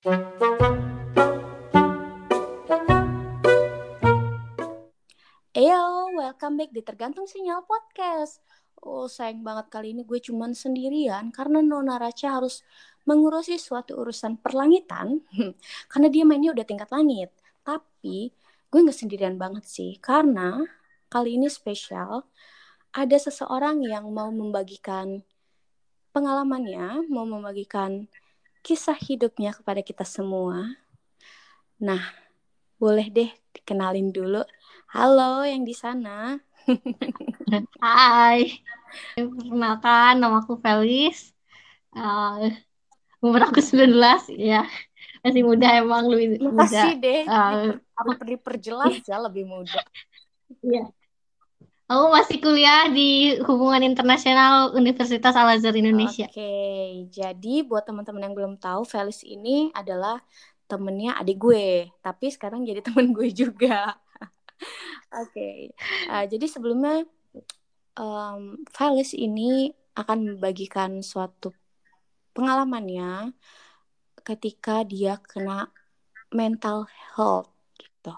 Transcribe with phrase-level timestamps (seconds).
[0.00, 0.16] Eyo,
[6.16, 8.40] welcome back di Tergantung Sinyal Podcast.
[8.80, 12.64] Oh, sayang banget kali ini gue cuman sendirian karena Nona Raca harus
[13.04, 15.20] mengurusi suatu urusan perlangitan
[15.92, 17.28] karena dia mainnya udah tingkat langit.
[17.60, 18.32] Tapi
[18.72, 20.64] gue gak sendirian banget sih karena
[21.12, 22.24] kali ini spesial
[22.96, 25.20] ada seseorang yang mau membagikan
[26.16, 28.08] pengalamannya, mau membagikan
[28.60, 30.76] kisah hidupnya kepada kita semua.
[31.80, 32.02] Nah,
[32.76, 34.44] boleh deh dikenalin dulu.
[34.92, 36.36] Halo yang di sana.
[37.82, 38.60] Hai,
[39.16, 41.32] perkenalkan nama aku Felis.
[41.90, 42.52] Uh,
[43.24, 44.68] umur aku 19 ya.
[45.24, 47.04] Masih muda emang lebih Makasih muda.
[47.04, 47.22] deh.
[47.28, 47.64] Uh,
[48.00, 49.80] Aku perlu perjelas ya lebih muda.
[50.66, 50.90] Iya.
[51.90, 56.30] Aku masih kuliah di Hubungan Internasional Universitas Al Azhar Indonesia.
[56.30, 60.22] Oke, jadi buat teman-teman yang belum tahu, Felis ini adalah
[60.70, 63.98] temennya adik gue, tapi sekarang jadi temen gue juga.
[65.18, 65.74] Oke,
[66.06, 67.02] uh, jadi sebelumnya
[67.98, 71.50] um, Felis ini akan membagikan suatu
[72.38, 73.34] pengalamannya
[74.22, 75.74] ketika dia kena
[76.30, 76.86] mental
[77.18, 78.14] health gitu.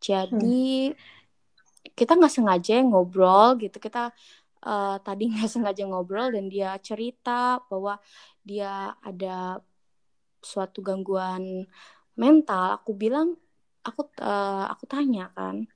[0.00, 0.96] Jadi
[1.98, 4.12] kita nggak sengaja ngobrol gitu, kita
[4.62, 7.98] uh, tadi nggak sengaja ngobrol dan dia cerita bahwa
[8.44, 9.64] dia ada
[10.44, 11.66] suatu gangguan
[12.14, 12.78] mental.
[12.78, 13.34] Aku bilang,
[13.82, 15.66] aku uh, aku tanya kan,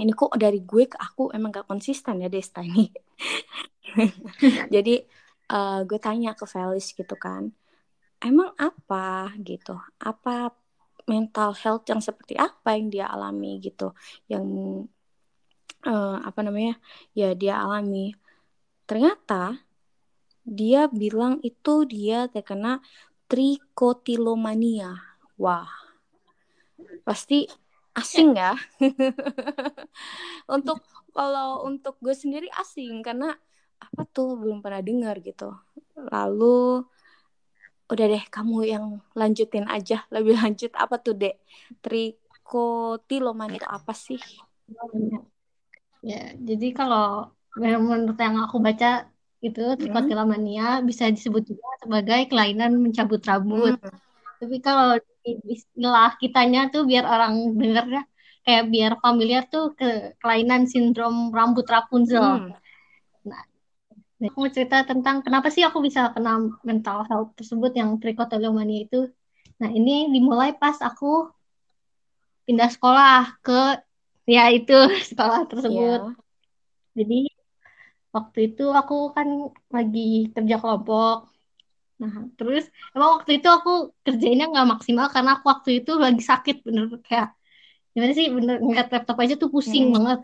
[0.00, 2.90] ini kok dari gue ke aku emang gak konsisten ya Desta ini.
[4.74, 4.94] Jadi
[5.52, 7.52] uh, gue tanya ke Felis gitu kan,
[8.22, 10.50] emang apa gitu, apa
[11.04, 13.92] mental health yang seperti apa yang dia alami gitu,
[14.26, 14.44] yang
[15.86, 16.74] uh, apa namanya
[17.16, 18.16] ya dia alami.
[18.88, 19.60] Ternyata
[20.44, 22.80] dia bilang itu dia terkena
[23.30, 25.00] trikotilomania.
[25.40, 25.68] Wah,
[27.06, 27.48] pasti
[27.96, 28.52] asing ya.
[30.54, 30.82] untuk
[31.14, 33.32] kalau untuk gue sendiri asing karena
[33.80, 35.54] apa tuh belum pernah dengar gitu.
[35.96, 36.84] Lalu
[37.84, 41.36] udah deh kamu yang lanjutin aja lebih lanjut apa tuh dek
[41.84, 44.20] trikotilomania itu apa sih?
[46.04, 49.08] Ya, jadi kalau menurut yang aku baca
[49.40, 50.84] itu trikotilomania hmm.
[50.84, 53.80] bisa disebut juga sebagai kelainan mencabut rambut.
[53.80, 53.96] Hmm.
[54.40, 55.00] Tapi kalau
[55.48, 58.04] istilah kitanya tuh biar orang dengarnya
[58.44, 62.52] kayak biar familiar tuh ke kelainan sindrom rambut Rapunzel.
[62.52, 62.52] Hmm.
[63.24, 63.42] Nah,
[64.20, 69.08] aku mau cerita tentang kenapa sih aku bisa kena mental health tersebut yang trichotillomania itu.
[69.60, 71.32] Nah, ini dimulai pas aku
[72.44, 73.80] pindah sekolah ke
[74.24, 74.72] ya itu
[75.12, 76.00] sekolah tersebut.
[76.00, 76.16] Yeah.
[76.94, 77.20] Jadi
[78.14, 79.28] waktu itu aku kan
[79.74, 81.34] lagi kerja kelompok
[81.94, 86.66] Nah, terus emang waktu itu aku kerjainnya nggak maksimal karena aku waktu itu lagi sakit
[86.66, 87.30] bener kayak
[87.94, 89.94] gimana sih bener ngeliat laptop aja tuh pusing hmm.
[89.94, 90.20] banget.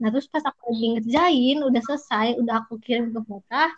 [0.00, 3.72] Nah, terus pas aku lagi ngerjain udah selesai, udah aku kirim ke mereka,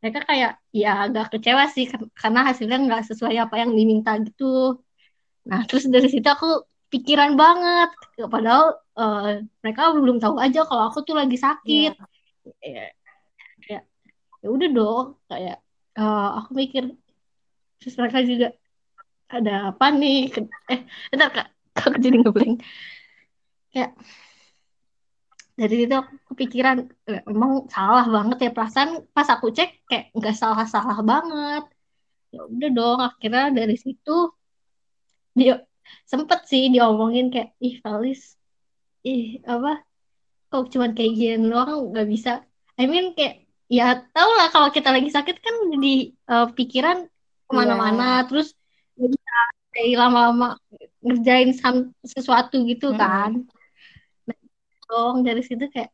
[0.00, 1.84] mereka kayak ya agak kecewa sih
[2.16, 4.80] karena hasilnya nggak sesuai apa yang diminta gitu.
[5.44, 7.88] Nah, terus dari situ aku pikiran banget,
[8.28, 11.96] padahal uh, mereka belum tahu aja kalau aku tuh lagi sakit.
[12.60, 12.92] Yeah.
[13.64, 13.80] Ya,
[14.44, 15.64] ya udah dong, kayak
[15.96, 16.92] uh, aku mikir
[17.80, 18.54] terus mereka juga
[19.32, 20.30] ada apa nih?
[20.70, 21.48] Eh bentar kak.
[21.82, 22.60] Aku jadi ngeblank.
[23.72, 23.96] Kayak
[25.56, 26.84] dari itu aku kepikiran
[27.24, 29.08] emang salah banget ya perasaan.
[29.16, 31.64] Pas aku cek kayak nggak salah salah banget.
[32.28, 34.36] Ya udah dong akhirnya dari situ
[35.32, 35.64] dia
[36.06, 38.36] sempet sih diomongin kayak ih Valis
[39.06, 39.82] ih apa
[40.52, 42.44] kok cuman kayak gini doang nggak bisa
[42.76, 47.08] I mean kayak ya tau lah kalau kita lagi sakit kan di uh, pikiran
[47.48, 48.26] ke mana-mana yeah.
[48.28, 48.48] terus
[49.00, 49.38] bisa
[49.72, 50.60] kayak lama-lama
[51.00, 51.56] ngerjain
[52.04, 53.00] sesuatu gitu mm -hmm.
[53.00, 53.30] kan
[54.28, 54.38] nah,
[54.86, 55.88] dong dari situ kayak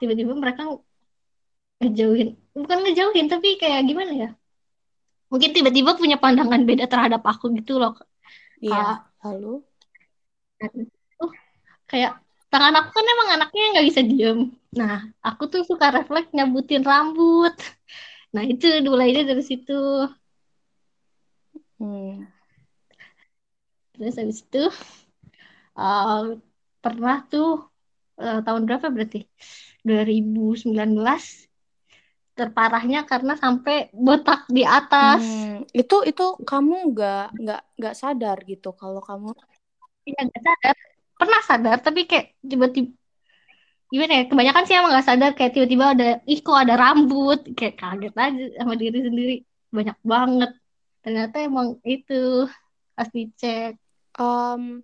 [0.00, 0.64] tiba-tiba mereka
[1.84, 4.30] ngejauhin bukan ngejauhin tapi kayak gimana ya
[5.28, 7.94] mungkin tiba-tiba punya pandangan beda terhadap aku gitu loh
[8.60, 8.72] iya.
[8.72, 8.94] Yeah.
[9.24, 9.64] lalu?
[10.60, 11.32] Uh,
[11.90, 12.20] kayak
[12.52, 14.40] tangan aku kan emang anaknya nggak bisa diem.
[14.76, 17.54] Nah aku tuh suka refleks nyabutin rambut.
[18.30, 20.06] Nah itu mulainya dari situ.
[21.80, 22.28] Hmm.
[23.96, 24.64] terus habis itu
[25.76, 26.36] uh,
[26.80, 27.68] pernah tuh
[28.20, 29.28] uh, tahun berapa berarti?
[29.84, 30.76] 2019
[32.40, 35.20] terparahnya karena sampai botak di atas.
[35.20, 39.36] Hmm, itu itu kamu nggak nggak nggak sadar gitu kalau kamu
[40.08, 40.76] Iya nggak sadar.
[41.20, 42.96] Pernah sadar tapi kayak tiba-tiba
[43.90, 45.30] gimana ya kebanyakan sih emang nggak sadar.
[45.36, 47.40] Kayak tiba-tiba ada ih kok ada rambut.
[47.52, 49.36] Kayak kaget aja sama diri sendiri.
[49.68, 50.50] Banyak banget.
[51.04, 52.48] Ternyata emang itu
[52.96, 53.76] pas dicek.
[54.16, 54.80] Um,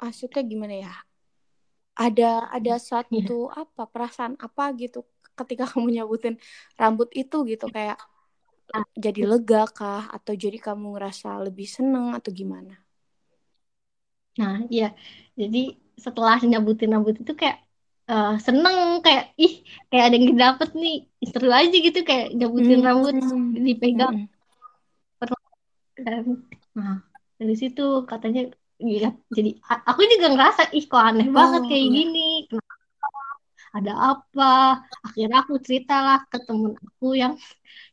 [0.00, 0.94] maksudnya gimana ya?
[2.00, 3.60] Ada ada satu yeah.
[3.60, 5.04] apa perasaan apa gitu
[5.44, 6.36] ketika kamu nyabutin
[6.76, 7.98] rambut itu gitu kayak
[8.70, 12.78] nah, jadi lega kah atau jadi kamu ngerasa lebih seneng atau gimana
[14.38, 14.94] nah iya
[15.34, 17.60] jadi setelah nyabutin rambut itu kayak
[18.08, 19.60] uh, seneng kayak ih
[19.92, 20.96] kayak ada yang dapet nih
[21.28, 22.86] seru aja gitu kayak nyabutin hmm.
[22.86, 23.14] rambut
[23.58, 24.30] dipegang
[25.98, 26.40] hmm.
[26.72, 27.04] nah
[27.40, 28.48] dari situ katanya
[28.80, 31.92] Iya, jadi aku juga ngerasa ih kok aneh oh, banget kayak iya.
[32.00, 32.28] gini.
[33.70, 34.82] Ada apa?
[35.06, 37.34] Akhirnya aku ceritalah ke temen aku yang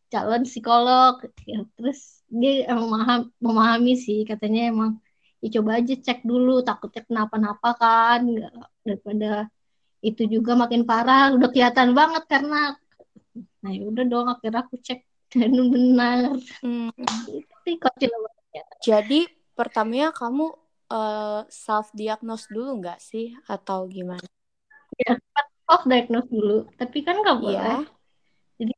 [0.10, 1.22] calon psikolog.
[1.46, 4.92] Ya, terus dia emang memahami, memahami sih katanya emang
[5.40, 8.26] ya coba aja cek dulu takutnya kenapa-napa kan
[8.82, 9.48] daripada
[10.02, 12.74] itu juga makin parah udah kelihatan banget karena
[13.62, 15.06] nah ya udah dong akhirnya aku cek
[15.38, 16.36] dan benar
[16.66, 16.90] hmm.
[18.82, 19.20] jadi
[19.54, 20.52] pertamanya kamu
[20.92, 24.24] uh, eh, self diagnose dulu nggak sih atau gimana?
[24.98, 25.20] Ya,
[25.68, 27.44] self diagnose dulu, tapi kan nggak iya.
[27.44, 27.60] boleh.
[27.60, 27.78] Ya.
[28.58, 28.74] Jadi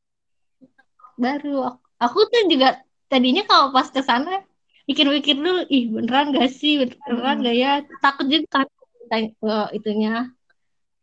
[1.14, 2.68] baru aku, aku tuh juga
[3.06, 4.42] tadinya kalau pas ke sana
[4.90, 7.46] pikir-pikir dulu, ih beneran gak sih, beneran hmm.
[7.46, 7.72] gak ya?
[8.02, 8.66] Takut juga
[9.06, 10.34] kan uh, itunya.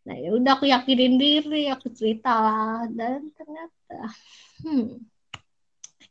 [0.03, 4.11] Nah ya udah aku yakinin diri, aku cerita lah dan ternyata,
[4.63, 5.03] hmm,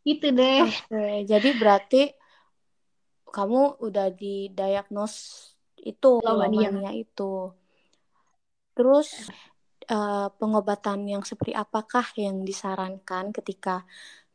[0.05, 0.65] itu deh.
[0.65, 2.03] Oke, jadi berarti
[3.29, 5.15] kamu udah didiagnos
[5.77, 7.53] itu lomania itu.
[8.77, 9.29] Terus
[9.91, 13.87] uh, pengobatan yang seperti apakah yang disarankan ketika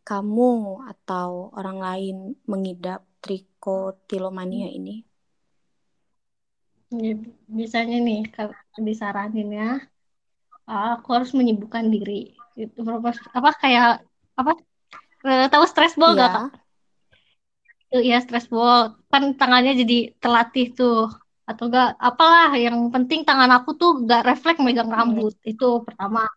[0.01, 2.15] kamu atau orang lain
[2.50, 4.77] mengidap trikotilomania hmm.
[4.81, 4.95] ini?
[6.92, 7.15] Ya,
[7.48, 9.71] misalnya nih kalau disaranin ya,
[10.68, 12.36] aku harus menyibukkan diri.
[12.59, 12.83] Itu
[13.31, 14.03] apa kayak
[14.36, 14.53] apa?
[15.21, 16.27] Eh, tahu stres ball ya.
[16.27, 16.50] gak kak?
[18.00, 21.12] ya stress ball kan tangannya jadi terlatih tuh
[21.45, 24.97] atau enggak apalah yang penting tangan aku tuh gak refleks megang hmm.
[24.97, 25.51] rambut hmm.
[25.51, 26.29] itu pertama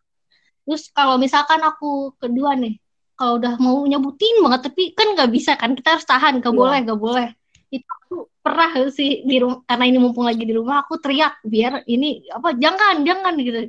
[0.64, 2.80] terus kalau misalkan aku kedua nih
[3.14, 6.58] kalau udah mau nyebutin banget tapi kan nggak bisa kan kita harus tahan gak yeah.
[6.58, 7.28] boleh gak boleh
[7.74, 11.82] itu aku pernah sih di rumah karena ini mumpung lagi di rumah aku teriak biar
[11.90, 13.60] ini apa jangan jangan gitu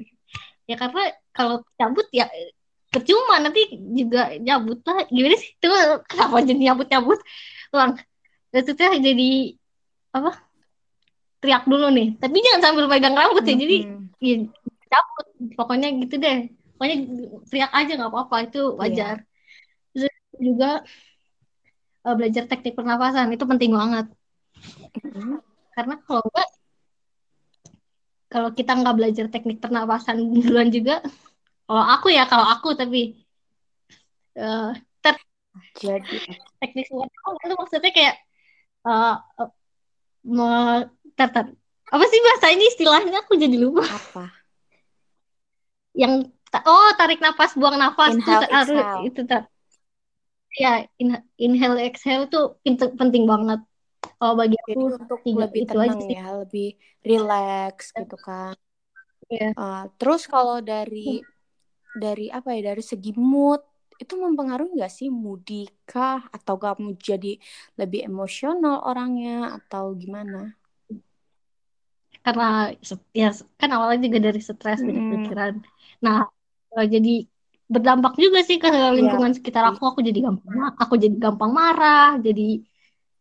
[0.70, 1.04] ya karena
[1.34, 2.30] kalau cabut ya
[2.90, 5.68] percuma nanti juga nyabut lah gimana sih itu
[6.08, 7.20] kenapa jadi nyabut nyabut
[7.76, 8.00] ulang
[8.56, 9.32] maksudnya jadi
[10.16, 10.32] apa
[11.46, 12.18] teriak dulu nih.
[12.18, 13.78] Tapi jangan sambil pegang rambut ya jadi
[14.18, 14.36] ya,
[14.90, 15.28] cabut.
[15.54, 16.50] Pokoknya gitu deh.
[16.76, 16.98] Pokoknya
[17.46, 18.38] teriak aja nggak apa-apa.
[18.50, 18.78] Itu iya.
[18.82, 19.16] wajar.
[19.22, 19.34] Yeah.
[19.96, 20.72] terus juga
[22.04, 23.30] uh, belajar teknik pernafasan.
[23.30, 24.10] Itu penting banget.
[24.96, 25.38] Mm-hmm.
[25.76, 26.50] karena kalau enggak
[28.32, 31.04] kalau kita nggak belajar teknik pernapasan duluan juga
[31.68, 33.20] kalau aku ya kalau aku tapi
[34.40, 34.72] uh,
[35.04, 35.16] ter
[35.76, 36.18] jadi.
[36.64, 38.16] teknik itu maksudnya kayak
[38.88, 41.46] uh, uh, tar, tar.
[41.92, 44.32] apa sih bahasa ini istilahnya aku jadi lupa apa
[45.96, 46.28] yang
[46.68, 49.02] oh tarik nafas buang nafas inhale, itu exhale.
[49.08, 49.44] itu tar
[50.56, 52.40] ya in, inhale exhale itu
[52.96, 53.60] penting banget
[54.24, 56.70] oh bagi aku Jadi untuk tiga, lebih itu tenang aja ya lebih
[57.04, 58.56] relax gitu kan
[59.28, 59.52] yeah.
[59.52, 59.60] Iya.
[59.60, 61.20] uh, terus kalau dari
[61.96, 63.64] dari apa ya dari segi mood
[63.96, 67.40] itu mempengaruhi nggak sih moody kah atau kamu jadi
[67.80, 70.52] lebih emosional orangnya atau gimana?
[72.26, 72.74] Karena
[73.14, 73.30] ya
[73.62, 74.88] kan awalnya juga dari stres hmm.
[74.90, 75.54] banyak pikiran.
[76.02, 76.26] Nah
[76.74, 77.14] eh, jadi
[77.70, 79.38] berdampak juga sih ke lingkungan ya.
[79.38, 79.94] sekitar aku.
[79.94, 82.18] Aku jadi gampang, aku jadi gampang marah.
[82.18, 82.66] Jadi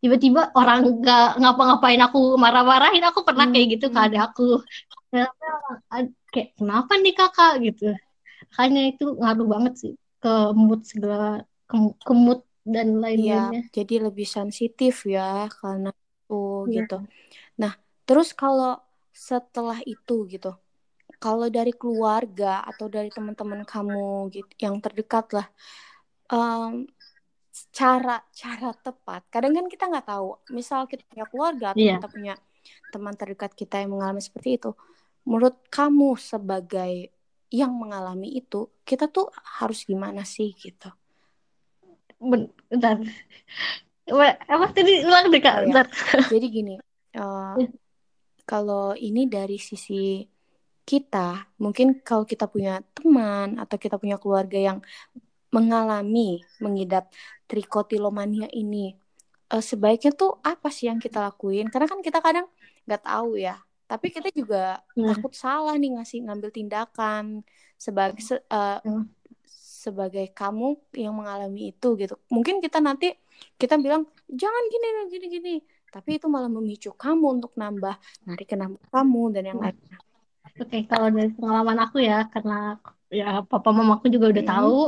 [0.00, 3.04] tiba-tiba orang nggak ngapa-ngapain aku marah-marahin.
[3.04, 3.52] Aku pernah hmm.
[3.52, 4.64] kayak gitu ke adik aku.
[6.32, 7.92] Kayak kenapa nih kakak gitu.
[8.56, 9.92] Hanya itu ngaruh banget sih
[10.24, 13.52] ke mood segala ke, ke mood dan lain-lainnya.
[13.52, 16.40] Ya, jadi lebih sensitif ya karena itu
[16.72, 16.72] ya.
[16.80, 16.98] gitu.
[17.60, 17.76] Nah,
[18.08, 18.80] terus kalau
[19.14, 20.58] setelah itu gitu,
[21.22, 25.46] kalau dari keluarga atau dari teman-teman kamu gitu yang terdekat lah,
[26.28, 26.84] um,
[27.70, 29.22] cara cara tepat.
[29.30, 30.36] Kadang kan kita nggak tahu.
[30.50, 31.96] Misal kita punya keluarga atau yeah.
[32.02, 32.34] kita punya
[32.90, 34.74] teman terdekat kita yang mengalami seperti itu.
[35.22, 37.14] Menurut kamu sebagai
[37.54, 39.30] yang mengalami itu kita tuh
[39.62, 40.90] harus gimana sih gitu
[42.18, 42.98] bentar
[44.50, 45.84] apa tadi ulang deh kak oh, ya.
[46.34, 46.74] jadi gini
[47.22, 47.54] uh,
[48.44, 50.24] kalau ini dari sisi
[50.84, 54.78] kita mungkin kalau kita punya teman atau kita punya keluarga yang
[55.48, 57.08] mengalami mengidap
[57.48, 58.92] trikotilomania ini
[59.48, 62.46] uh, sebaiknya tuh apa sih yang kita lakuin karena kan kita kadang
[62.84, 65.08] nggak tahu ya tapi kita juga hmm.
[65.12, 67.44] takut salah nih ngasih ngambil tindakan
[67.76, 69.04] sebagai se, uh, hmm.
[69.46, 72.16] sebagai kamu yang mengalami itu gitu.
[72.32, 73.12] Mungkin kita nanti
[73.60, 75.54] kita bilang jangan gini gini gini,
[75.94, 77.94] tapi itu malah memicu kamu untuk nambah
[78.26, 78.58] narik ke
[78.90, 79.98] kamu dan yang lainnya.
[80.58, 82.78] Oke, okay, kalau dari pengalaman aku ya, karena
[83.14, 84.54] ya papa mamaku juga udah hmm.
[84.58, 84.80] tahu.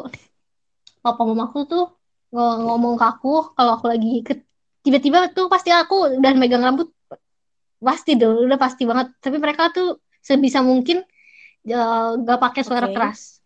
[1.07, 1.87] Papa mamaku tuh
[2.35, 4.27] ngomong ke aku kalau aku lagi
[4.83, 6.91] tiba-tiba tuh pasti aku udah megang rambut
[7.79, 11.07] pasti dong udah pasti banget tapi mereka tuh sebisa mungkin
[11.71, 12.95] uh, gak pakai suara okay.
[12.99, 13.39] keras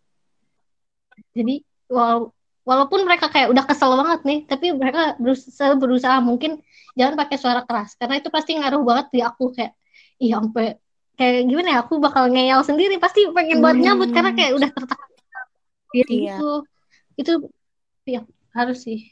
[1.37, 6.61] jadi wala walaupun mereka kayak udah kesel banget nih tapi mereka berusaha berusaha mungkin
[6.95, 7.95] jangan pakai suara keras.
[7.95, 9.73] Karena itu pasti ngaruh banget di aku kayak
[10.21, 10.77] iya sampai
[11.17, 12.95] kayak gimana ya aku bakal ngeyel sendiri.
[12.99, 13.83] Pasti pengen buat hmm.
[13.83, 15.09] nyambut karena kayak udah tertekan
[15.91, 16.39] iya.
[16.39, 16.49] itu
[17.19, 17.33] itu
[18.07, 18.21] ya
[18.55, 19.11] harus sih.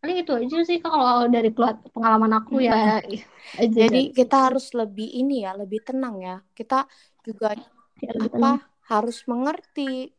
[0.00, 1.52] Paling itu aja sih kalau dari
[1.92, 3.04] pengalaman aku ya.
[3.04, 6.36] Aja jadi kita harus lebih ini ya lebih tenang ya.
[6.56, 6.88] Kita
[7.20, 7.52] juga
[8.00, 8.56] ya, apa tenang.
[8.88, 10.16] harus mengerti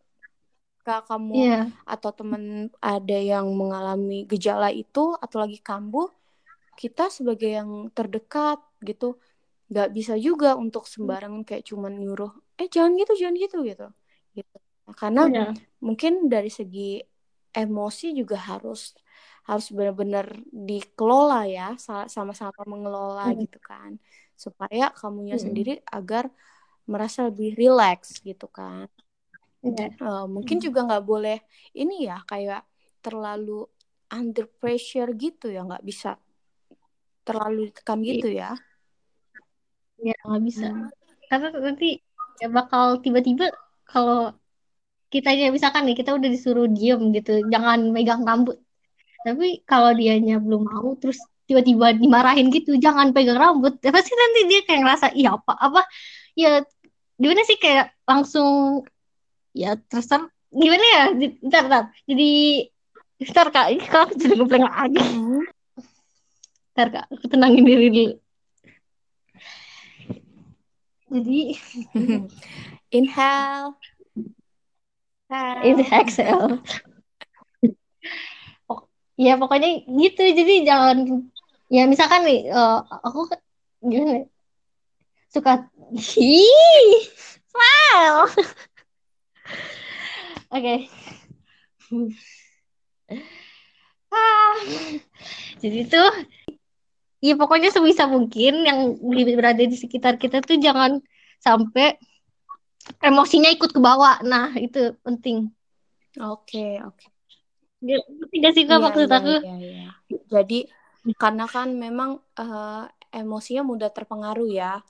[0.82, 1.66] kak kamu yeah.
[1.86, 6.10] atau teman ada yang mengalami gejala itu atau lagi kambuh
[6.76, 9.22] kita sebagai yang terdekat gitu
[9.72, 13.88] nggak bisa juga untuk sembarangan kayak cuman nyuruh eh jangan gitu jangan gitu gitu
[14.36, 14.58] gitu
[14.98, 15.52] karena yeah.
[15.80, 17.00] mungkin dari segi
[17.56, 18.96] emosi juga harus
[19.48, 21.74] harus benar-benar dikelola ya
[22.08, 23.38] sama-sama mengelola mm.
[23.48, 23.98] gitu kan
[24.38, 25.44] supaya kamunya mm.
[25.44, 26.30] sendiri agar
[26.86, 28.92] merasa lebih rileks gitu kan
[29.62, 29.90] yeah.
[30.02, 30.64] Uh, mungkin mm.
[30.64, 31.38] juga nggak boleh
[31.78, 32.66] ini ya kayak
[33.02, 33.66] terlalu
[34.12, 36.20] under pressure gitu ya nggak bisa
[37.24, 38.10] terlalu ditekan iya.
[38.12, 38.52] gitu ya
[40.02, 40.90] ya nggak bisa hmm.
[41.30, 42.02] karena nanti
[42.42, 43.54] ya bakal tiba-tiba
[43.86, 44.34] kalau
[45.14, 48.58] kita kitanya misalkan nih kita udah disuruh diem gitu jangan megang rambut
[49.22, 54.40] tapi kalau dianya belum mau terus tiba-tiba dimarahin gitu jangan pegang rambut ya pasti nanti
[54.50, 55.82] dia kayak ngerasa iya apa apa
[56.34, 56.66] ya
[57.22, 58.82] gimana sih kayak langsung
[59.52, 60.08] ya terus
[60.52, 61.04] gimana ya?
[61.48, 62.32] Ntar ntar jadi
[63.32, 63.68] ntar kak.
[63.72, 65.04] Ini kak jadi ngepleng lagi.
[66.76, 67.06] Ntar kak.
[67.08, 68.14] Aku tenangin diri dulu.
[71.12, 71.40] Jadi
[72.98, 73.76] inhale.
[75.64, 76.60] Ini Excel.
[79.16, 80.22] ya pokoknya gitu.
[80.28, 80.98] Jadi jangan
[81.72, 83.32] ya misalkan nih uh, aku
[83.80, 84.28] gimana?
[85.32, 86.44] Suka hi
[87.52, 88.28] smile
[90.52, 90.76] oke.
[94.12, 94.56] Ah.
[95.64, 96.12] Jadi tuh
[97.24, 99.00] ya pokoknya sebisa mungkin yang
[99.38, 101.00] berada di sekitar kita tuh jangan
[101.40, 101.96] sampai
[103.00, 104.20] emosinya ikut ke bawah.
[104.28, 105.52] Nah itu penting.
[106.20, 107.08] Oke okay, oke
[107.80, 108.30] okay.
[108.36, 109.36] tidak sih kak iya, maksud iya, aku?
[109.40, 109.90] iya, iya.
[110.28, 110.60] jadi
[111.16, 112.84] karena kan memang uh,
[113.16, 114.84] emosinya mudah terpengaruh ya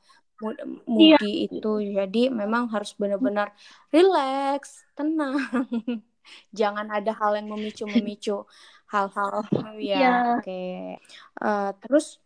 [0.89, 1.47] moody iya.
[1.47, 3.53] itu jadi memang harus benar-benar
[3.93, 5.37] relax tenang
[6.59, 8.45] jangan ada hal yang memicu memicu
[8.91, 9.45] hal-hal
[9.79, 10.19] ya yeah.
[10.37, 10.97] oke okay.
[11.39, 12.19] uh, eh, terus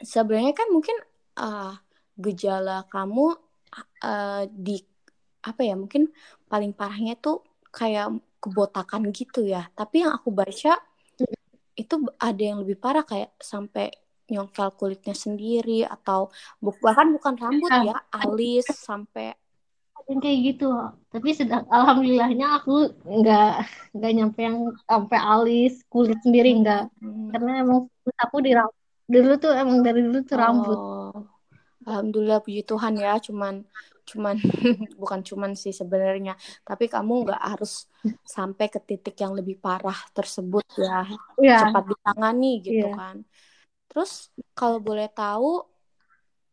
[0.00, 0.96] sebenarnya kan mungkin
[1.40, 1.76] uh,
[2.20, 3.36] gejala kamu
[4.04, 4.80] uh, di
[5.40, 6.12] apa ya mungkin
[6.52, 7.40] paling parahnya tuh
[7.72, 10.76] kayak kebotakan gitu ya tapi yang aku baca
[11.78, 13.88] itu ada yang lebih parah kayak sampai
[14.30, 16.30] nyongkel kulitnya sendiri atau
[16.62, 19.34] bahkan bukan rambut ya, ya alis sampai
[20.08, 20.66] yang kayak gitu
[21.12, 23.52] tapi sedang alhamdulillahnya aku nggak
[23.94, 24.58] nggak nyampe yang
[24.88, 27.30] sampai alis kulit sendiri nggak hmm.
[27.30, 27.86] karena emang
[28.18, 28.50] aku di
[29.10, 30.40] dulu tuh emang dari dulu tuh oh.
[30.40, 30.80] rambut
[31.80, 33.64] Alhamdulillah puji Tuhan ya, cuman
[34.04, 34.36] cuman
[35.00, 37.88] bukan cuman sih sebenarnya, tapi kamu nggak harus
[38.20, 41.08] sampai ke titik yang lebih parah tersebut ya,
[41.40, 41.60] yeah.
[41.64, 42.96] cepat ditangani gitu yeah.
[42.96, 43.16] kan.
[43.90, 45.66] Terus kalau boleh tahu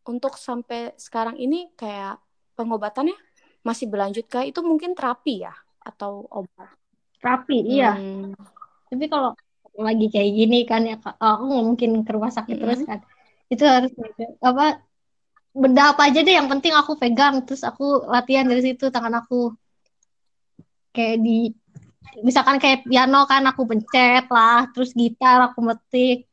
[0.09, 2.17] untuk sampai sekarang ini kayak
[2.57, 3.13] pengobatannya
[3.61, 4.41] masih berlanjut kah?
[4.41, 5.53] Itu mungkin terapi ya
[5.85, 6.73] atau obat?
[7.21, 7.93] Terapi, iya.
[7.93, 8.33] Hmm.
[8.89, 9.37] Tapi kalau
[9.77, 12.63] lagi kayak gini kan ya aku nggak mungkin ke rumah sakit hmm.
[12.65, 12.99] terus kan.
[13.47, 13.93] Itu harus
[14.41, 14.81] apa
[15.57, 19.57] benda apa aja deh yang penting aku pegang terus aku latihan dari situ tangan aku
[20.93, 21.49] kayak di
[22.21, 26.26] misalkan kayak piano kan aku pencet lah terus gitar aku metik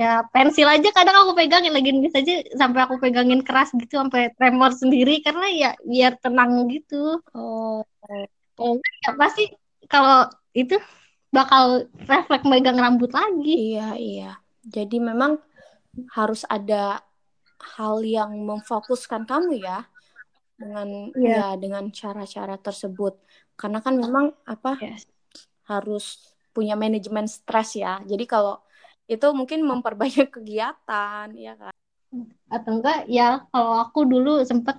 [0.00, 4.32] ya pensil aja kadang aku pegangin lagi bisa aja sampai aku pegangin keras gitu sampai
[4.32, 7.20] tremor sendiri karena ya biar tenang gitu.
[7.36, 7.84] Oh,
[8.56, 9.52] oh ya pasti
[9.92, 10.24] kalau
[10.56, 10.80] itu
[11.28, 13.76] bakal refleks megang rambut lagi.
[13.76, 14.30] Iya iya.
[14.64, 15.36] Jadi memang
[16.16, 17.04] harus ada
[17.76, 19.84] hal yang memfokuskan kamu ya
[20.56, 21.52] dengan yeah.
[21.52, 23.20] ya dengan cara-cara tersebut.
[23.52, 25.04] Karena kan memang apa yes.
[25.68, 28.00] harus punya manajemen stres ya.
[28.08, 28.64] Jadi kalau
[29.10, 31.74] itu mungkin memperbanyak kegiatan ya kan?
[32.46, 34.78] Atau enggak ya kalau aku dulu sempat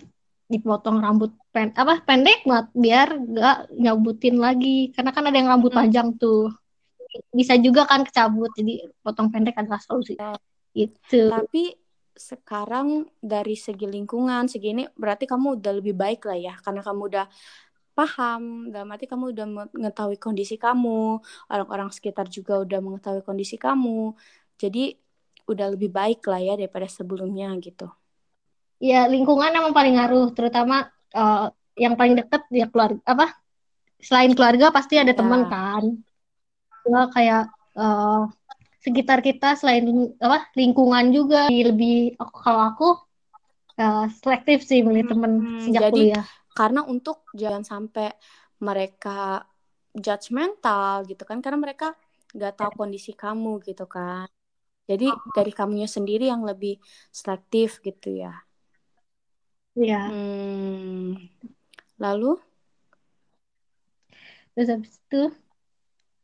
[0.52, 4.92] dipotong rambut pen apa pendek banget biar gak nyabutin lagi.
[4.96, 5.80] Karena kan ada yang rambut Hmm.
[5.84, 6.52] panjang tuh.
[7.36, 10.16] Bisa juga kan kecabut jadi potong pendek adalah solusi.
[10.16, 10.36] Ya.
[10.72, 11.76] itu Tapi
[12.16, 17.26] sekarang dari segi lingkungan segini berarti kamu udah lebih baik lah ya karena kamu udah
[17.98, 18.42] paham.
[18.74, 19.46] Dalam arti kamu udah
[19.76, 21.20] mengetahui kondisi kamu.
[21.52, 24.16] Orang-orang sekitar juga udah mengetahui kondisi kamu.
[24.62, 24.80] Jadi
[25.52, 27.86] udah lebih baik lah ya daripada sebelumnya gitu.
[28.82, 30.28] Ya lingkungan emang paling ngaruh.
[30.38, 30.76] Terutama
[31.14, 31.48] eh,
[31.84, 33.26] yang paling deket ya keluarga apa
[34.02, 35.20] selain keluarga pasti ada Ya.
[35.20, 35.84] teman kan.
[36.84, 37.42] Cuma kayak
[37.78, 38.22] eh,
[38.86, 39.86] sekitar kita selain
[40.18, 41.48] apa lingkungan juga.
[41.50, 42.88] Lebih kalau aku
[43.78, 48.12] eh, selektif sih milih teman Hmm, sejak jadi kuliah karena untuk jangan sampai
[48.62, 49.48] mereka
[49.92, 51.96] judgmental gitu kan karena mereka
[52.32, 54.28] nggak tahu kondisi kamu gitu kan
[54.88, 56.80] jadi dari kamunya sendiri yang lebih
[57.12, 58.36] selektif gitu ya
[59.76, 61.16] ya hmm.
[62.00, 62.40] lalu
[64.52, 65.22] terus habis itu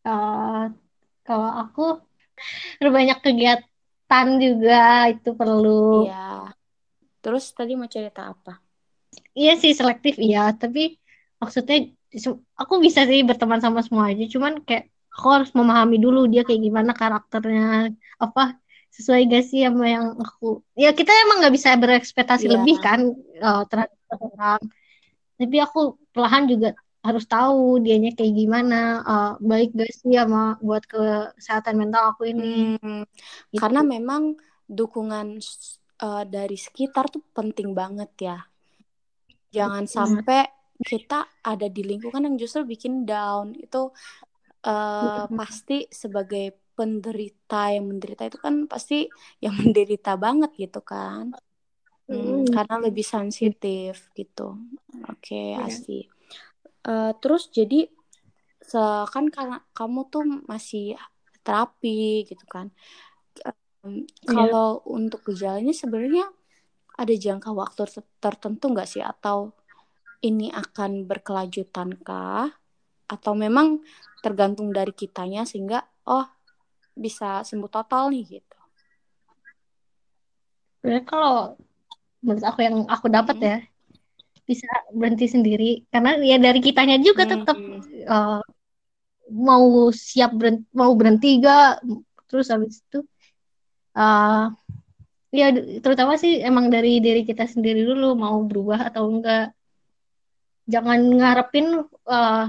[0.03, 0.63] eh,
[1.27, 1.84] kalau aku
[2.79, 6.55] berbanyak kegiatan juga itu perlu Iya.
[7.27, 8.67] Terus tadi mau cerita apa?
[9.39, 10.79] Iya sih selektif iya tapi
[11.41, 11.75] maksudnya
[12.62, 14.84] aku bisa sih berteman sama semua aja cuman kayak
[15.15, 17.63] aku harus memahami dulu dia kayak gimana karakternya
[18.24, 18.41] apa
[18.96, 20.46] sesuai gak sih sama yang aku
[20.84, 22.53] ya kita emang nggak bisa berekspektasi Iya.
[22.56, 23.00] lebih kan
[23.48, 24.62] eh, terhadap orang
[25.39, 25.79] tapi aku
[26.13, 26.67] perlahan juga
[27.08, 28.75] harus tahu dianya kayak gimana
[29.12, 32.44] eh, baik gak sih sama buat kesehatan mental aku ini
[32.82, 33.03] Hmm,
[33.53, 33.60] gitu.
[33.62, 34.24] karena memang
[34.67, 35.27] dukungan
[36.03, 38.38] uh, dari sekitar tuh penting banget ya.
[39.58, 40.40] Jangan sampai
[40.78, 43.58] kita ada di lingkungan yang justru bikin down.
[43.58, 43.92] Itu
[44.70, 49.10] uh, pasti sebagai penderita yang menderita itu kan pasti
[49.42, 51.34] yang menderita banget gitu kan.
[52.08, 52.48] Hmm, Hmm.
[52.56, 54.56] karena lebih sensitif gitu.
[55.12, 55.68] Oke, Iya.
[55.68, 56.04] asih.
[56.88, 57.92] Uh, terus jadi
[58.64, 60.96] se- kan karena kamu tuh masih
[61.44, 62.72] terapi gitu kan.
[63.84, 64.34] Um, Iya.
[64.36, 66.26] Kalau untuk gejalanya sebenarnya
[67.01, 69.38] ada jangka waktu ter- tertentu nggak sih atau
[70.29, 72.50] ini akan berkelanjutan kah?
[73.07, 73.68] Atau memang
[74.25, 75.79] tergantung dari kitanya sehingga
[76.10, 76.25] oh
[76.98, 78.57] bisa sembuh total nih gitu.
[80.81, 81.36] Sebenarnya kalau
[82.24, 83.50] menurut aku yang aku dapat Mm-mm.
[83.50, 83.57] ya
[84.48, 87.31] bisa berhenti sendiri karena ya dari kitanya juga Hmm.
[87.36, 87.57] tetap
[88.07, 88.42] eh,
[89.27, 91.83] mau siap berhenti, mau berhenti gak
[92.27, 93.00] terus habis itu
[93.98, 94.44] eh
[95.31, 95.51] ya
[95.83, 99.51] terutama sih emang dari diri kita sendiri dulu mau berubah atau enggak.
[100.68, 102.46] Jangan ngarepin eh,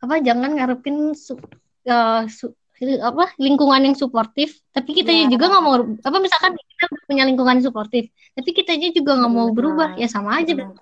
[0.00, 1.40] apa jangan ngarepin su-
[1.84, 4.60] eh, su- apa lingkungan yang suportif.
[4.72, 8.88] Tapi kita Ya, juga nggak mau apa misalkan kita punya lingkungan yang suportif tapi kitanya
[8.88, 10.00] juga nggak mau berubah.
[10.00, 10.56] Ya sama aja.
[10.56, 10.76] Benar.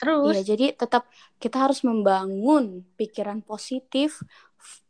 [0.00, 0.32] terus.
[0.32, 1.04] Iya, jadi tetap
[1.36, 4.24] kita harus membangun pikiran positif,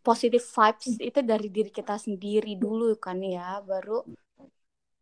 [0.07, 4.07] positive vibes itu dari diri kita sendiri dulu kan ya, baru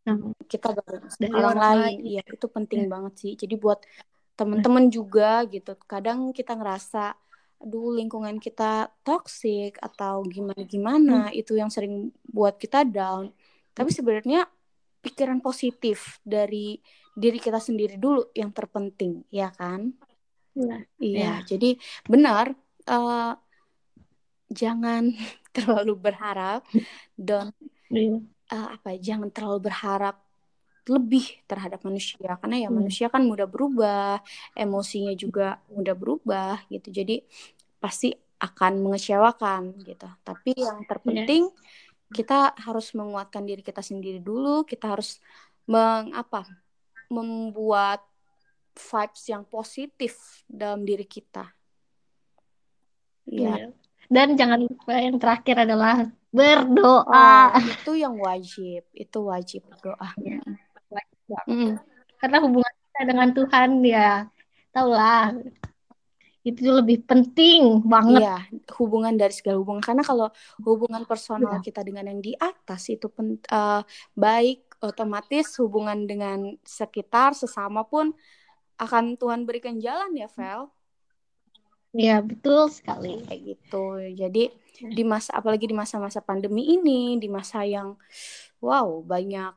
[0.09, 0.17] Nah,
[0.51, 1.81] kita baru dari orang, orang lain.
[1.83, 2.91] lain Iya, itu penting Ya.
[2.93, 3.31] banget sih.
[3.41, 3.79] Jadi buat
[4.39, 6.99] temen-temen juga gitu, kadang kita ngerasa,
[7.61, 11.93] aduh lingkungan kita toxic atau gimana-gimana, itu yang sering
[12.35, 13.35] buat kita down.
[13.75, 14.47] Tapi sebenarnya
[15.03, 16.79] pikiran positif dari
[17.21, 19.81] diri kita sendiri dulu yang terpenting, ya kan?
[20.55, 21.31] Nah, Iya, ya.
[21.49, 21.67] jadi
[22.11, 22.45] benar.
[22.89, 23.31] eh,
[24.59, 25.03] jangan
[25.55, 26.61] terlalu berharap
[27.27, 27.53] dan
[27.89, 28.19] Iya.
[28.53, 28.87] Eh, apa?
[28.95, 30.15] ya, Jangan terlalu berharap
[30.89, 32.77] lebih terhadap manusia karena ya Hmm.
[32.81, 34.25] manusia kan mudah berubah,
[34.57, 36.89] emosinya juga mudah berubah gitu.
[36.89, 37.21] Jadi
[37.83, 38.09] pasti
[38.41, 40.07] akan mengecewakan gitu.
[40.25, 41.43] Tapi yang terpenting
[42.17, 44.65] kita harus menguatkan diri kita sendiri dulu.
[44.65, 45.21] Kita harus
[45.69, 46.45] meng apa?
[47.11, 48.01] Membuat
[48.77, 51.45] vibes yang positif dalam diri kita.
[53.29, 53.49] Iya.
[53.57, 53.65] Iya.
[54.09, 57.53] Dan jangan lupa yang terakhir adalah berdoa.
[57.57, 58.85] Oh, itu yang wajib.
[58.93, 60.09] Itu wajib berdoa.
[61.45, 61.77] Mm.
[62.17, 64.27] Karena hubungan kita dengan Tuhan ya,
[64.73, 65.33] tahulah
[66.43, 68.23] itu lebih penting banget.
[68.23, 68.37] Iya,
[68.79, 69.83] hubungan dari segala hubungan.
[69.83, 70.27] Karena kalau
[70.63, 71.65] hubungan personal Iya.
[71.65, 73.81] kita dengan yang di atas itu pen, eh,
[74.15, 78.15] baik, otomatis hubungan dengan sekitar, sesama pun
[78.79, 80.71] akan Tuhan berikan jalan ya, Vel.
[81.93, 83.17] Ya, betul sekali.
[83.25, 83.83] Kayak gitu.
[84.13, 84.43] Jadi
[84.79, 87.97] di masa, apalagi di masa-masa pandemi ini, di masa yang,
[88.61, 89.51] wow, banyak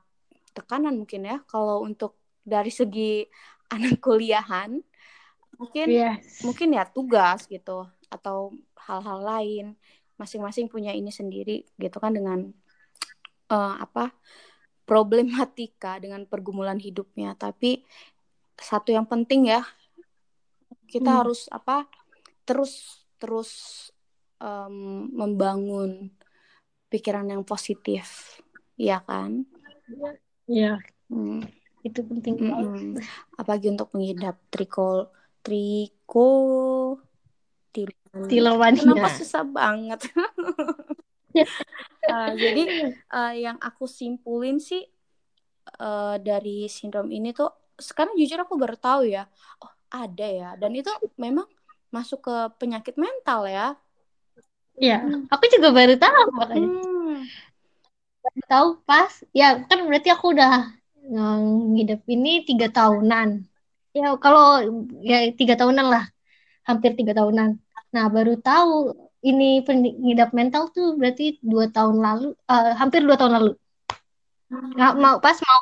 [0.57, 1.37] tekanan mungkin ya.
[1.49, 3.27] Kalau untuk dari segi
[3.75, 4.81] anak kuliahan,
[5.61, 6.42] mungkin Yes.
[6.42, 9.64] mungkin ya tugas gitu atau hal-hal lain
[10.18, 12.51] masing-masing punya ini sendiri gitu kan dengan
[13.53, 14.11] eh, apa
[14.88, 17.87] problematika dengan pergumulan hidupnya tapi
[18.59, 19.62] satu yang penting ya
[20.90, 21.23] kita Hmm.
[21.25, 21.88] harus apa
[22.42, 23.50] terus terus
[24.42, 26.11] um, membangun
[26.90, 28.38] pikiran yang positif
[28.76, 29.46] ya kan
[30.50, 30.81] Ya,
[31.12, 31.44] Hmm,
[31.85, 32.72] itu penting banget.
[32.72, 32.96] mm-mm.
[33.37, 35.12] apalagi untuk mengidap triko
[35.44, 36.28] triko.
[38.28, 38.81] Tilomania.
[38.85, 40.00] kenapa susah banget
[41.33, 42.62] Uh, jadi
[43.09, 44.85] uh, yang aku simpulin sih
[45.81, 47.48] uh, dari sindrom ini tuh
[47.81, 49.24] sekarang jujur aku baru tahu ya
[49.64, 51.48] oh ada ya dan itu memang
[51.96, 53.66] masuk ke penyakit mental ya
[54.87, 55.28] Ya, Hmm.
[55.33, 56.68] aku juga baru tahu makanya.
[56.72, 57.16] Hmm.
[58.24, 60.52] Baru tahu pas, ya kan berarti aku udah
[61.74, 63.28] ngidap ini tiga tahunan.
[63.96, 64.44] Ya kalau
[65.11, 66.05] ya tiga tahunan lah,
[66.68, 67.50] hampir tiga tahunan.
[67.94, 68.72] Nah baru tahu
[69.28, 73.50] ini pengidap mental tuh berarti dua tahun lalu, eh, hampir dua tahun lalu.
[74.76, 75.61] Nggak mau pas mau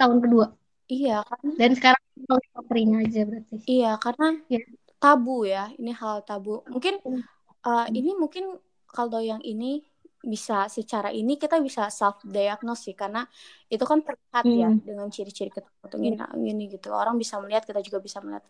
[0.00, 0.46] tahun kedua.
[0.94, 3.54] iya kan Dan sekarang mau covering aja berarti.
[3.70, 4.58] iya karena Ya.
[5.02, 6.62] Tabu ya ini hal tabu.
[6.68, 7.22] Mungkin Hmm.
[7.66, 8.44] uh, ini mungkin
[8.90, 9.80] kalau yang ini
[10.20, 13.24] bisa secara ini kita bisa self diagnose sih karena
[13.72, 14.84] itu kan terlihat ya Hmm.
[14.84, 16.92] dengan ciri-ciri ketemu ini gitu.
[16.92, 18.44] Orang bisa melihat kita juga bisa melihat.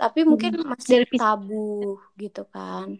[0.00, 2.96] Tapi mungkin masih Dari tabu gitu kan.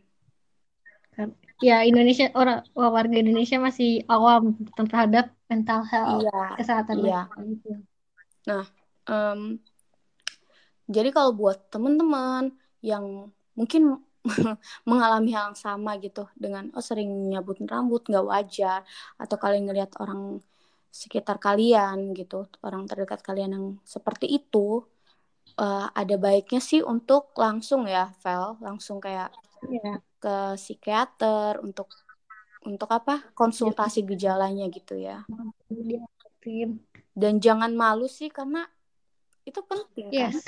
[1.61, 7.21] Ya Indonesia orang warga Indonesia masih awam terhadap mental health, iya kesehatan iya.
[7.29, 7.71] mental gitu.
[9.11, 9.41] Em,
[10.91, 12.51] jadi kalau buat teman-teman
[12.83, 13.83] yang mungkin
[14.91, 18.81] mengalami hal yang sama gitu dengan oh sering nyabut rambut nggak wajar
[19.17, 20.43] atau kalian ngelihat orang
[20.91, 24.85] sekitar kalian gitu orang terdekat kalian yang seperti itu
[25.57, 30.01] eh, ada baiknya sih untuk langsung ya Vel langsung kayak Ya.
[30.25, 31.93] ke psikiater untuk
[32.65, 35.29] untuk apa konsultasi gejalanya gitu ya
[35.69, 36.81] Diakutin.
[37.13, 38.65] dan jangan malu sih karena
[39.49, 40.45] itu penting kan Yes.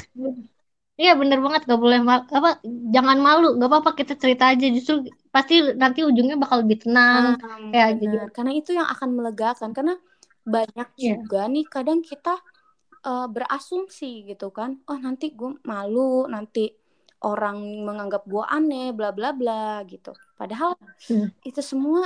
[1.00, 2.50] Iya bener banget gak boleh mal apa
[2.94, 4.94] jangan malu gak apa-apa kita cerita aja justru
[5.35, 8.16] pasti nanti ujungnya bakal lebih tenang Hmm, ya jadi.
[8.35, 9.70] Karena itu yang akan melegakan.
[9.76, 9.94] Karena
[10.55, 11.12] banyak Iya.
[11.20, 12.31] juga nih kadang kita
[13.09, 14.70] eh, berasumsi gitu kan.
[14.90, 16.00] Oh nanti gue malu,
[16.35, 16.61] nanti
[17.26, 20.11] orang menganggap gue aneh, bla bla bla gitu.
[20.38, 20.72] Padahal
[21.09, 21.26] Hmm.
[21.48, 22.00] itu semua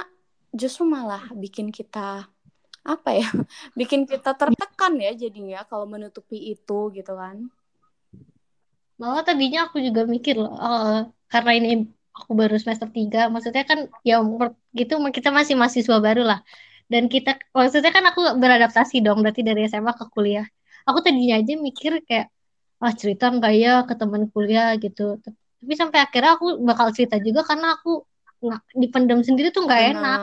[0.60, 2.28] justru malah bikin kita
[2.94, 3.26] apa ya?
[3.78, 7.36] Bikin kita tertekan ya jadinya kalau menutupi itu gitu kan.
[9.00, 10.88] malah tadinya aku juga mikir loh eh,
[11.32, 11.68] karena ini
[12.18, 14.14] aku baru semester 3 maksudnya kan ya
[14.78, 16.38] gitu kita masih mahasiswa baru lah
[16.92, 20.44] dan kita maksudnya kan aku beradaptasi dong berarti dari SMA ke kuliah
[20.88, 22.26] aku tadinya aja mikir kayak
[22.84, 25.02] ah cerita nggak ya ke teman kuliah gitu
[25.60, 27.88] tapi sampai akhirnya aku bakal cerita juga karena aku
[28.44, 30.20] nggak dipendam sendiri tuh nggak enak.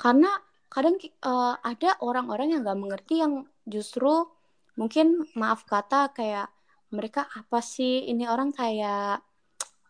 [0.00, 0.32] Karena
[0.72, 4.24] kadang eh, ada orang-orang yang nggak mengerti yang justru
[4.80, 6.48] mungkin maaf kata kayak
[6.88, 8.08] mereka apa sih?
[8.08, 9.20] Ini orang kayak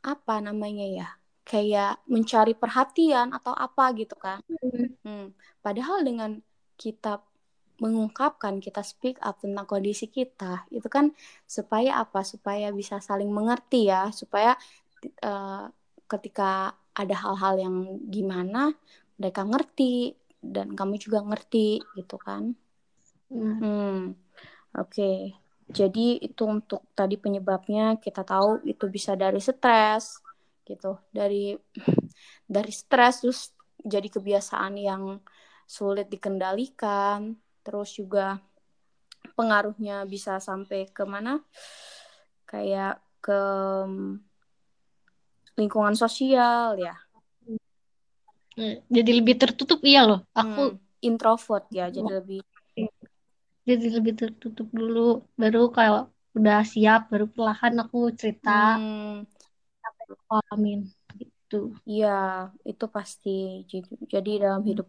[0.03, 1.09] apa namanya ya?
[1.46, 4.42] Kayak mencari perhatian atau apa gitu kan.
[5.07, 5.31] Hmm.
[5.62, 6.42] Padahal dengan
[6.75, 7.23] kita
[7.81, 11.14] mengungkapkan kita speak up tentang kondisi kita itu kan
[11.46, 12.27] supaya apa?
[12.27, 14.11] Supaya bisa saling mengerti ya.
[14.11, 14.59] Supaya
[15.07, 15.64] eh,
[16.11, 17.77] ketika ada hal-hal yang
[18.11, 18.75] gimana
[19.20, 22.56] mereka ngerti dan kamu juga ngerti gitu kan?
[23.37, 24.16] Nah, hmm
[24.80, 25.12] oke.
[25.70, 30.24] Jadi itu untuk tadi penyebabnya kita tahu itu bisa dari stres
[30.64, 30.96] gitu.
[31.12, 31.52] Dari
[32.56, 33.40] dari stres terus
[33.85, 35.20] jadi kebiasaan yang
[35.68, 37.37] sulit dikendalikan.
[37.61, 38.40] Terus juga
[39.37, 41.44] pengaruhnya bisa sampai ke mana?
[42.48, 43.40] Kayak ke
[43.85, 44.16] mm,
[45.61, 46.96] lingkungan sosial ya
[48.96, 50.70] jadi lebih tertutup iya loh aku Hmm,
[51.09, 52.40] introvert ya jadi lebih
[53.68, 54.99] jadi lebih tertutup dulu
[55.40, 56.01] baru kalau
[56.37, 59.25] udah siap baru perlahan aku cerita hmm,
[60.29, 60.73] pahami
[61.20, 61.57] gitu
[61.90, 62.09] Iya,
[62.70, 63.29] itu pasti.
[63.70, 64.88] Jadi, jadi dalam hidup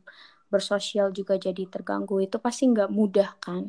[0.54, 2.14] bersosial juga jadi terganggu.
[2.26, 3.64] Itu pasti nggak mudah kan?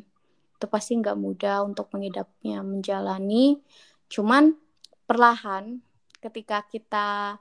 [0.55, 3.35] Itu pasti nggak mudah untuk mengidapnya, menjalani.
[4.13, 4.43] Cuman
[5.07, 5.65] perlahan,
[6.23, 7.37] ketika kita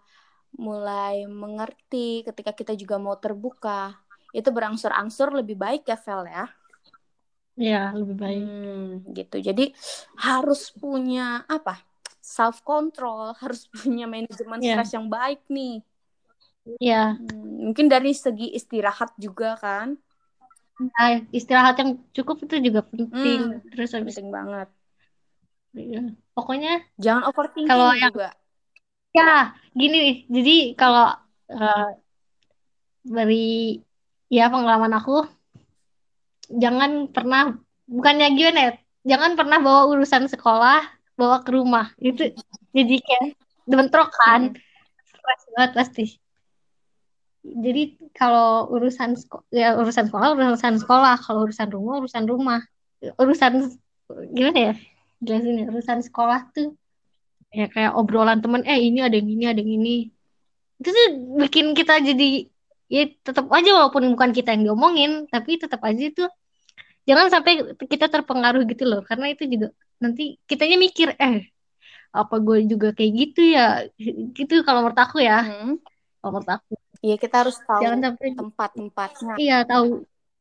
[0.59, 3.97] mulai mengerti, ketika kita juga mau terbuka,
[4.37, 6.45] itu berangsur-angsur lebih baik ya, Vel ya.
[7.57, 9.37] ya lebih baik Hmm, gitu.
[9.49, 9.63] Jadi
[10.17, 11.81] harus punya apa?
[12.23, 14.73] Self control, harus punya manajemen Iya.
[14.73, 15.83] stres yang baik nih.
[16.81, 19.89] ya Hmm, mungkin dari segi istirahat juga kan.
[20.95, 24.69] nah, istirahat yang cukup itu juga penting Hmm, terus habis penting banget.
[25.93, 26.01] ya,
[26.37, 26.71] pokoknya
[27.05, 28.29] Jangan overthinking Kalau yang- juga.
[29.17, 30.17] Ya gini nih.
[30.29, 31.07] Jadi kalau
[31.53, 31.89] eh,
[33.03, 33.79] dari
[34.33, 35.27] ya pengalaman aku
[36.53, 37.57] jangan pernah
[37.89, 38.73] bukannya gimana ya
[39.03, 40.81] jangan pernah bawa urusan sekolah
[41.19, 41.93] bawa ke rumah.
[42.01, 42.33] Itu
[42.73, 43.27] jadi kayak
[43.69, 44.57] bentrok kan.
[45.07, 46.05] Stres banget pasti.
[47.43, 51.15] Jadi kalau urusan sekolah ya urusan sekolah urusan sekolah.
[51.21, 52.61] Kalau urusan rumah urusan rumah.
[53.19, 53.77] Urusan
[54.31, 54.75] gimana ya
[55.23, 56.75] jelasin ya urusan sekolah tuh
[57.59, 59.91] ya kayak obrolan temen eh ini ada yang ini ada yang ini
[60.81, 61.07] itu tuh
[61.43, 62.25] bikin kita jadi
[62.95, 66.23] ya tetap aja walaupun bukan kita yang diomongin tapi tetap aja itu
[67.09, 67.53] jangan sampai
[67.93, 69.67] kita terpengaruh gitu loh karena itu juga
[70.03, 71.37] nanti kitanya mikir eh
[72.13, 73.63] apa gue juga kayak gitu ya
[74.39, 75.75] gitu kalau menurut aku ya Hmm.
[76.21, 79.33] kalau menurut aku Iya, kita harus tahu jangan sampai tempat-tempatnya.
[79.43, 79.87] iya tahu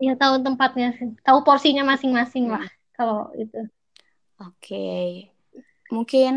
[0.03, 0.87] iya tahu tempatnya
[1.25, 2.53] tahu porsinya masing-masing Hmm.
[2.53, 2.65] lah
[2.97, 3.57] kalau itu
[4.41, 4.81] Oke.
[5.91, 6.33] Mungkin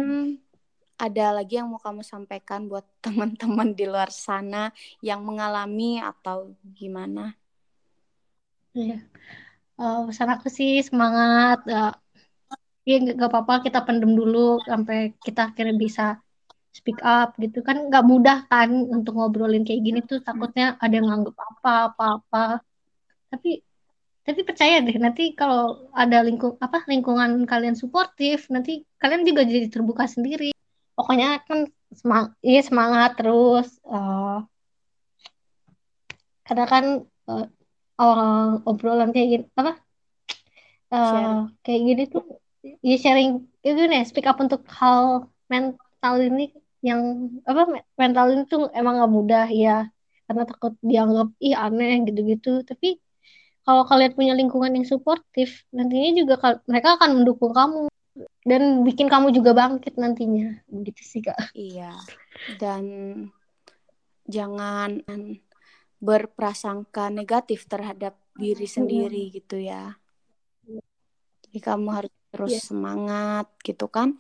[0.99, 4.71] ada lagi yang mau kamu sampaikan buat teman-teman di luar sana
[5.03, 7.35] yang mengalami atau gimana?
[8.75, 8.95] Iya.
[9.81, 11.91] Eh, pesan aku sih semangat eh,
[12.89, 14.39] ya nggak apa-apa kita pendem dulu
[14.71, 16.03] sampai kita akhirnya bisa
[16.79, 21.07] speak up gitu kan nggak mudah kan untuk ngobrolin kayak gini tuh takutnya ada yang
[21.11, 22.39] nganggep apa apa apa
[23.31, 23.49] tapi
[24.27, 29.69] tapi percaya deh nanti kalau ada lingkung apa lingkungan kalian suportif nanti kalian juga jadi
[29.75, 30.54] terbuka sendiri
[30.95, 31.59] pokoknya kan
[31.95, 34.37] semang iya semangat terus eh,
[36.47, 36.85] karena kan
[37.31, 37.47] eh,
[37.99, 39.73] orang obrolan kayak gini apa?
[40.95, 41.39] Sharing.
[41.67, 42.25] kayak gini tuh
[42.87, 43.31] ya sharing
[43.67, 46.55] itu nih speak up untuk hal mental ini
[46.85, 49.91] yang apa me- mental ini tuh emang gak mudah ya
[50.31, 52.63] karena takut dianggap ih aneh gitu-gitu.
[52.63, 53.01] Tapi
[53.65, 56.35] kalau kalian punya lingkungan yang suportif nantinya juga
[56.69, 57.89] mereka akan mendukung kamu
[58.47, 61.99] dan bikin kamu juga bangkit nantinya gitu sih kak Iya.
[62.61, 62.85] Dan
[64.25, 65.03] jangan
[65.99, 69.97] berprasangka negatif terhadap diri sendiri gitu ya.
[71.49, 72.63] Jadi kamu harus terus Iya.
[72.67, 74.19] semangat gitu kan,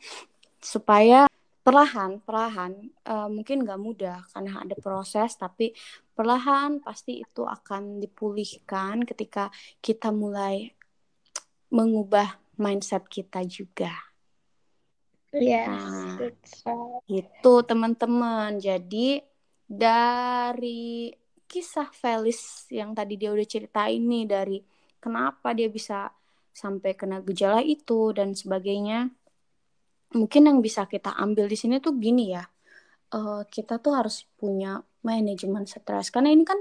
[0.62, 1.26] supaya
[1.64, 5.72] perlahan perlahan eh, mungkin nggak mudah karena ada proses tapi
[6.12, 9.48] perlahan pasti itu akan dipulihkan ketika
[9.80, 10.76] kita mulai
[11.72, 13.92] mengubah mindset kita juga.
[15.32, 17.02] yes Nah, that's right.
[17.20, 18.50] itu teman-teman.
[18.66, 19.20] Jadi
[19.68, 21.12] dari
[21.50, 22.40] kisah Felis
[22.78, 24.56] yang tadi dia udah ceritain nih dari
[25.02, 26.10] kenapa dia bisa
[26.54, 29.10] sampai kena gejala itu dan sebagainya.
[30.14, 32.44] Mungkin yang bisa kita ambil di sini tuh gini ya.
[33.16, 34.68] eh, kita tuh harus punya
[35.08, 36.60] manajemen stres karena ini kan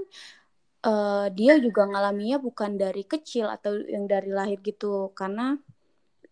[0.88, 5.44] eh, dia juga ngalaminya bukan dari kecil atau yang dari lahir gitu karena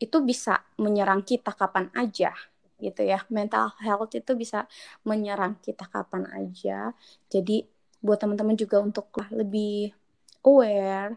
[0.01, 2.33] itu bisa menyerang kita kapan aja
[2.81, 3.21] gitu ya.
[3.29, 4.65] Mental health itu bisa
[5.05, 6.97] menyerang kita kapan aja.
[7.29, 7.61] Jadi
[8.01, 9.93] buat teman-teman juga untuk lebih
[10.41, 11.13] aware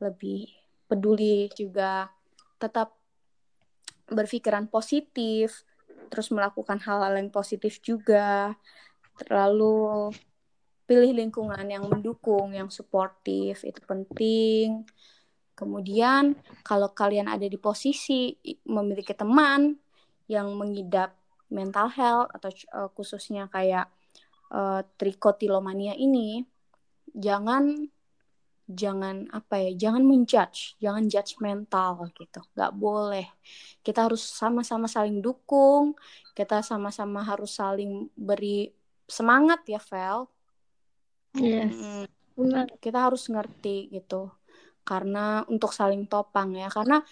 [0.00, 0.48] lebih
[0.88, 2.08] peduli juga
[2.56, 2.96] tetap
[4.08, 5.62] berpikiran positif
[6.08, 8.56] terus melakukan hal-hal yang positif juga.
[9.20, 10.10] Terlalu
[10.88, 14.88] pilih lingkungan yang mendukung yang suportif itu penting
[15.62, 16.34] Kemudian
[16.66, 18.34] kalau kalian ada di posisi
[18.66, 19.78] memiliki teman
[20.26, 21.14] yang mengidap
[21.54, 23.86] mental health atau uh, khususnya kayak
[24.50, 26.42] uh, trikotilomania ini,
[27.14, 27.86] jangan
[28.66, 33.26] jangan apa ya, jangan menjudge, jangan judgmental gitu, nggak boleh.
[33.84, 35.94] Kita harus sama-sama saling dukung,
[36.32, 38.72] kita sama-sama harus saling beri
[39.06, 40.26] semangat ya, Vel.
[41.36, 41.70] yes.
[41.70, 42.66] Mm, benar.
[42.80, 44.32] Kita harus ngerti gitu
[44.82, 47.02] karena untuk saling topang ya karena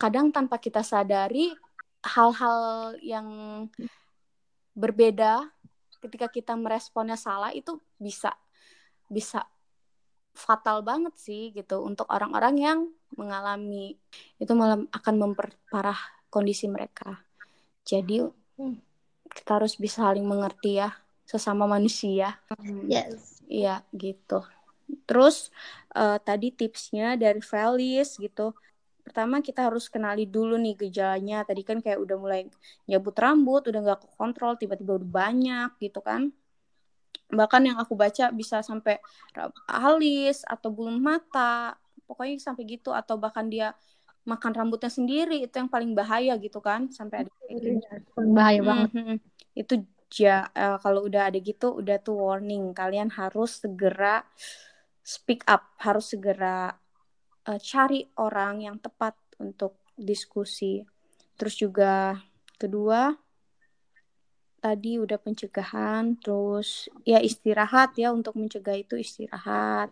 [0.00, 1.52] kadang tanpa kita sadari
[2.00, 3.28] hal-hal yang
[4.72, 5.52] berbeda
[6.00, 8.32] ketika kita meresponnya salah itu bisa
[9.12, 9.44] bisa
[10.32, 12.78] fatal banget sih gitu untuk orang-orang yang
[13.18, 14.00] mengalami
[14.40, 15.98] itu malah akan memperparah
[16.32, 17.20] kondisi mereka
[17.84, 18.28] jadi
[18.60, 18.76] Hmm.
[19.32, 20.92] kita harus bisa saling mengerti ya
[21.24, 22.36] sesama manusia
[22.84, 24.46] yes Iya gitu.
[25.10, 25.50] Terus
[25.98, 28.54] uh, tadi tipsnya dari Felis gitu.
[29.02, 31.42] Pertama kita harus kenali dulu nih gejalanya.
[31.42, 32.46] Tadi kan kayak udah mulai
[32.86, 36.30] nyabut rambut, udah nggak kontrol, tiba-tiba udah banyak gitu kan.
[37.26, 39.02] Bahkan yang aku baca bisa sampai
[39.66, 41.74] alis atau bulu mata,
[42.06, 42.94] pokoknya sampai gitu.
[42.94, 43.74] Atau bahkan dia
[44.22, 47.68] makan rambutnya sendiri itu yang paling bahaya gitu kan sampai ada kayak gitu.
[48.30, 49.16] bahaya banget Mhm.
[49.56, 49.74] Itu
[50.10, 54.26] ja uh, kalau udah ada gitu udah tuh warning kalian harus segera
[55.10, 56.70] speak up harus segera
[57.50, 60.86] uh, cari orang yang tepat untuk diskusi.
[61.34, 62.14] Terus juga
[62.54, 63.18] kedua
[64.60, 69.90] tadi udah pencegahan terus ya istirahat ya untuk mencegah itu istirahat.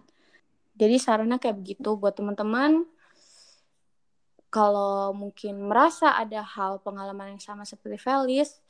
[0.78, 2.87] Jadi sarannya kayak begitu buat teman-teman.
[4.48, 8.62] Kalau mungkin merasa ada hal pengalaman yang sama seperti Felis,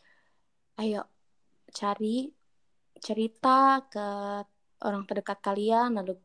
[0.80, 1.06] ayo
[1.70, 2.32] cari
[2.98, 4.06] cerita ke
[4.82, 6.18] orang terdekat kalian, lalu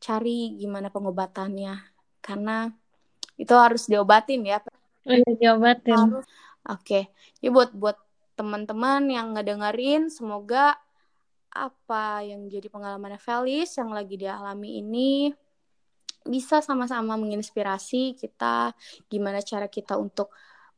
[0.00, 1.76] cari gimana pengobatannya,
[2.24, 2.72] karena
[3.36, 4.58] itu harus diobatin ya.
[5.04, 5.96] Oh, iya, diobatin.
[5.96, 6.26] Harus.
[6.68, 7.02] Oke, okay.
[7.40, 7.96] ya buat buat
[8.36, 10.76] teman-teman yang ngedengerin, semoga
[11.50, 15.34] apa yang jadi pengalaman Felis yang lagi dialami ini
[16.22, 18.76] bisa sama-sama menginspirasi kita
[19.10, 20.30] gimana cara kita untuk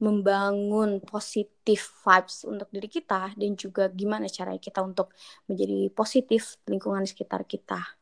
[0.03, 5.15] membangun positif vibes untuk diri kita dan juga gimana cara kita untuk
[5.47, 8.02] menjadi positif lingkungan sekitar kita.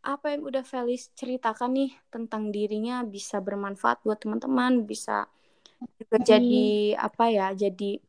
[0.00, 5.28] Apa yang udah Felis ceritakan nih tentang dirinya bisa bermanfaat buat teman-teman, bisa
[6.00, 8.00] juga jadi apa ya, jadi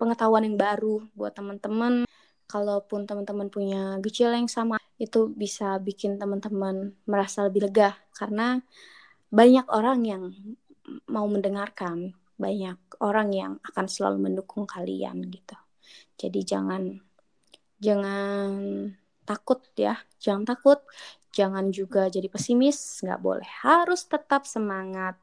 [0.00, 2.08] pengetahuan yang baru buat teman-teman.
[2.50, 8.58] Kalaupun teman-teman punya gejala yang sama, itu bisa bikin teman-teman merasa lebih lega karena
[9.30, 10.22] banyak orang yang
[11.06, 15.54] mau mendengarkan, banyak orang yang akan selalu mendukung kalian gitu.
[16.18, 16.82] Jadi jangan
[17.78, 18.50] jangan
[19.30, 20.82] takut ya, jangan takut,
[21.30, 25.14] jangan juga jadi pesimis, nggak boleh, harus tetap semangat.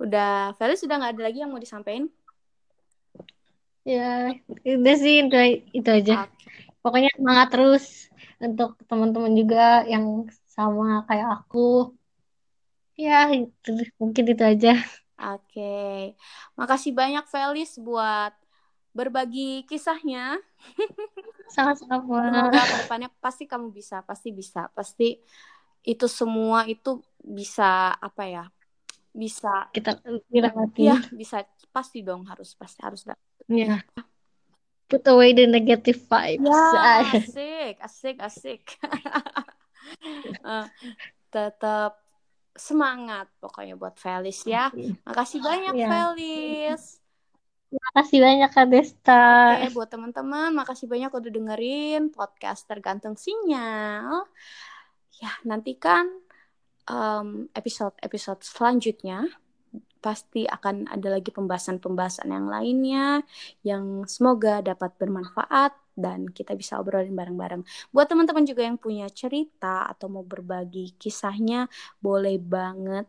[0.00, 2.08] Udah, Felis sudah nggak ada lagi yang mau disampaikan?
[3.84, 4.32] Ya,
[4.64, 5.36] udah sih itu,
[5.76, 6.24] itu aja.
[6.24, 6.64] Okay.
[6.80, 7.84] Pokoknya semangat terus
[8.40, 11.92] untuk teman-teman juga yang sama kayak aku.
[12.96, 14.72] Ya, itu, mungkin itu aja.
[15.20, 15.52] Oke.
[15.52, 15.96] Okay.
[16.56, 18.32] Makasih banyak Felis buat
[18.96, 20.40] berbagi kisahnya.
[21.50, 22.30] Sama-sama.
[22.30, 25.18] Semoga ke depannya pasti kamu bisa, pasti bisa, pasti
[25.82, 28.44] itu semua itu bisa apa ya?
[29.10, 29.98] Bisa kita
[30.30, 30.86] dilewati.
[30.86, 31.42] Iya, bisa
[31.74, 33.02] pasti dong harus pasti harus.
[33.50, 33.82] Iya
[34.90, 36.50] put away the negative vibes.
[36.50, 38.62] Ya, asik, asik, asik.
[40.42, 40.66] uh,
[41.34, 42.02] tetap
[42.58, 44.74] semangat pokoknya buat Felis ya.
[45.06, 45.88] Makasih banyak ya.
[45.88, 46.99] Felis.
[47.70, 49.54] Makasih banyak Kak Desta.
[49.62, 54.26] Oke, buat teman-teman, makasih banyak udah dengerin podcast tergantung sinyal.
[55.22, 56.10] Ya, nantikan
[56.90, 59.30] um, episode-episode selanjutnya
[60.02, 63.20] pasti akan ada lagi pembahasan-pembahasan yang lainnya
[63.62, 67.62] yang semoga dapat bermanfaat dan kita bisa obrolin bareng-bareng.
[67.94, 71.68] Buat teman-teman juga yang punya cerita atau mau berbagi kisahnya,
[72.00, 73.06] boleh banget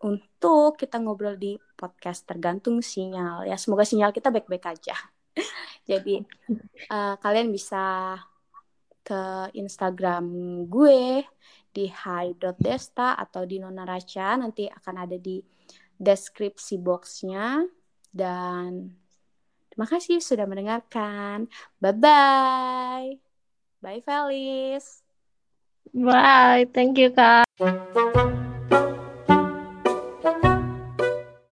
[0.00, 3.54] untuk kita ngobrol di podcast tergantung sinyal ya.
[3.54, 4.98] Semoga sinyal kita baik-baik aja.
[5.90, 6.18] Jadi
[6.90, 8.18] uh, kalian bisa
[9.06, 10.26] ke Instagram
[10.66, 11.22] gue
[11.70, 15.38] di hi.desta atau di Nona Raca nanti akan ada di
[15.94, 17.62] deskripsi boxnya
[18.10, 18.90] dan
[19.70, 21.46] terima kasih sudah mendengarkan.
[21.78, 23.18] Bye-bye.
[23.78, 25.06] Bye, Felis.
[25.94, 26.66] Bye.
[26.74, 27.46] Thank you, Kak.